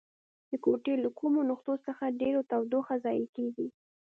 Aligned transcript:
د 0.49 0.51
کوټې 0.63 0.93
له 1.03 1.09
کومو 1.19 1.39
نقطو 1.51 1.73
څخه 1.85 2.03
ډیره 2.21 2.41
تودوخه 2.51 2.95
ضایع 3.05 3.27
کیږي؟ 3.35 3.67